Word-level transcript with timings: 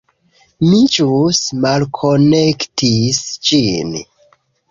Mi 0.69 0.77
ĵus 0.95 1.41
malkonektis 1.65 3.23
ĝin 3.51 3.93